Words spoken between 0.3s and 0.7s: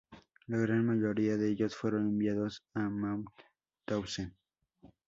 La